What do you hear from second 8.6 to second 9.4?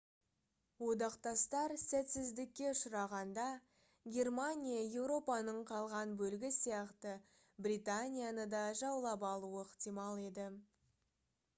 жаулап